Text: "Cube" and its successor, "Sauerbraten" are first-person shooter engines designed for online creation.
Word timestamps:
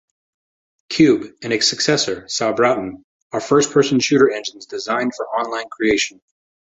"Cube" 0.89 1.31
and 1.43 1.53
its 1.53 1.67
successor, 1.69 2.23
"Sauerbraten" 2.23 3.03
are 3.31 3.39
first-person 3.39 3.99
shooter 3.99 4.31
engines 4.31 4.65
designed 4.65 5.13
for 5.15 5.27
online 5.27 5.69
creation. 5.69 6.19